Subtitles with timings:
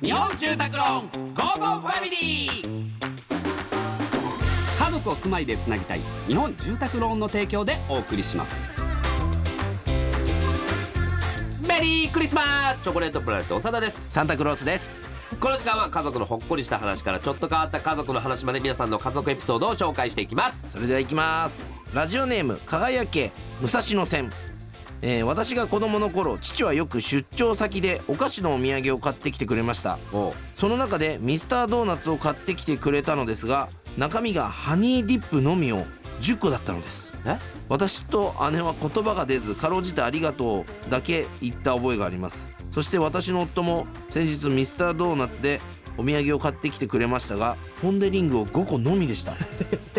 [0.00, 2.88] 日本住宅ローンゴーゴーファミリー。
[4.78, 8.60] 家族を住まいでつなぎたい日本住宅ローンの提供でお送りします。
[11.66, 14.10] メリークリスマスチョコレートプラネット長田です。
[14.10, 15.00] サンタクロースです。
[15.40, 20.70] この時間は家族のほっこりした話からちょっと変わった家族の話まで皆さんの家族エピソードを紹介していきます。
[20.70, 21.68] それでは行きます。
[21.94, 24.30] ラジオネーム輝け武蔵野線
[25.02, 29.98] えー私が子供の頃父はよく出張先でお菓子のお土産を買ってきてくれました。
[30.12, 35.84] おその中でミスタードーナツを買ってきてくれたのですが中身がハニーディップのみを
[36.20, 37.16] 10個だったのです。
[37.26, 37.38] え？
[37.68, 42.52] 私と姉は言葉が出ずかろうじてありがとうだけ言った覚えがあります。
[42.70, 45.60] そして私の夫も先日ミスタードーナツで
[45.98, 49.34] お土産を買ってきてくれましたがポン・デ・リングを5個のみでした。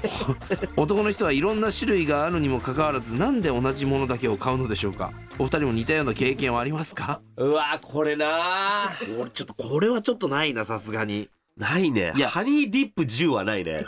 [0.76, 5.12] 男の人はいろんな種類があるにもかかわらずなんで同じものだけを買うのでしょうか。
[5.38, 7.20] お二人も似たような経験はありますか？
[7.36, 8.92] うわこれな。
[9.18, 11.28] 俺ちょっとこれはちょっとないなさすがに。
[11.56, 12.12] ないね。
[12.16, 12.30] いや。
[12.30, 13.84] ハニーディップ10はないね。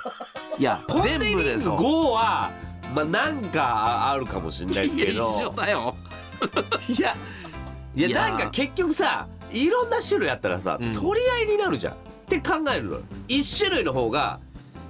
[0.59, 2.51] いやポンデ全リング部でそう5は
[2.95, 5.97] まあなんかあるかもしれないですけいや一緒どだよ。
[6.89, 7.17] いや
[7.95, 10.93] いやいやなんか結局さいろんな種類あったらさ、うん。
[10.93, 11.95] 取り合いになるじゃん。
[11.95, 13.01] って考えるのよ。
[13.29, 14.41] 一種類の方が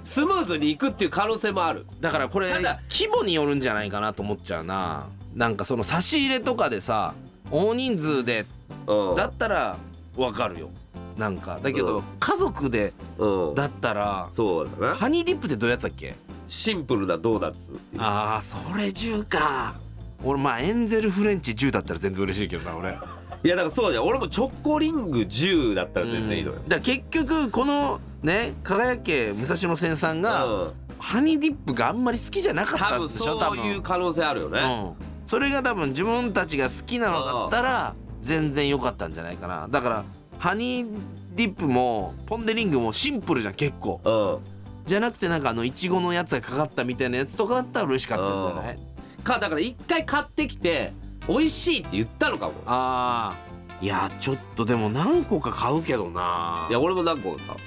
[0.03, 1.85] スムーズにいくっていう可能性もある。
[1.99, 5.07] だからこれ規模によるんじゃないかなと思っちゃうな。
[5.35, 7.15] なんかその差し入れとかでさ
[7.51, 8.45] 大人数で
[8.87, 9.15] うん。
[9.15, 9.77] だったら
[10.15, 10.69] わかるよ。
[11.17, 11.59] なんか。
[11.61, 12.03] だけど、うん。
[12.19, 13.55] 家族でうん。
[13.55, 14.95] だったらそうだな。
[14.95, 16.15] ハニーディップってどういうやつだっけ？
[16.47, 19.75] シンプルなドーナツあーそれ10か。
[20.23, 22.97] 俺まあエンゼルフレンチ10だったら全然嬉しいけどな俺
[23.43, 24.05] いやだからそうじゃん。
[24.05, 30.73] 俺もチョコリング10だったら全然いいのよ、だから結局このね輝け武蔵野線さんが、うん。
[30.99, 34.63] ハニーディップがあんまり好きじゃなかった多分んでしょそういう可能性あるよね、う
[34.95, 39.67] ん、それが多分自分たちが好きなのだったら全然良かったんじゃないかな。
[39.69, 40.05] だから
[40.39, 40.97] ハニー
[41.35, 43.99] ディップもポン・デ・リングもシンプルじゃん結構。
[44.05, 44.85] うん。
[44.85, 48.79] じゃなくてなんかあのいちごのやつがかかったみたいなやつとかだったら嬉しかったんじゃない？
[49.25, 50.93] かだから一回買ってきて
[51.27, 52.53] 美味しいって言ったのかも。
[52.65, 53.83] あー。
[53.83, 56.67] いやちょっとでも何個か買うけどな。
[56.69, 57.57] いや俺も何個か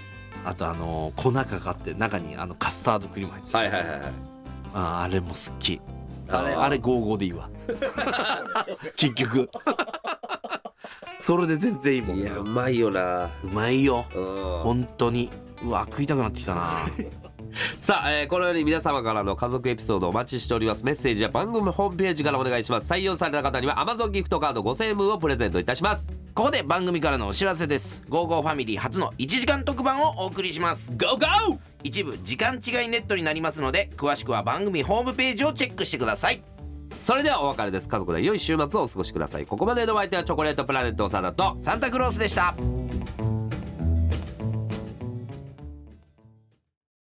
[0.45, 4.13] あとあの粉かかって中にあのカスタードクリーム入ってるはいはいはいはい。
[4.75, 5.81] あーあれも好き。
[6.29, 7.51] あれあーあれ55でいいわ。
[8.97, 9.51] 結局。
[11.19, 13.31] それで全然いいもんいやうまいよな。
[13.43, 14.05] うまいよ。
[14.15, 14.25] うん。
[14.63, 15.31] 本当に。
[15.63, 16.87] うわ食いたくなってきたな
[17.81, 20.85] さあ、えーこのように皆様からの家族エピソードお待ちしております。
[20.85, 22.93] メッセージは番組ホームページからお願いします。
[22.93, 26.13] 採用された方には Amazon ギフトカード5000円分をプレゼントいたします。
[26.35, 30.95] ここで番組からのお知らせです「ゴーゴーファミリー」初の1時間特番をお送りします。
[30.97, 31.59] GO GO!
[31.83, 36.43] 一部時間違いネットになりますので詳しくは番組ホームページをチェックしてください。
[36.93, 37.89] それではお別れです。
[37.89, 39.47] 家族で良い週末をお過ごしください。
[39.47, 42.55] ここまでのお相手はチョコレートプラネット長田とサンタクロースでした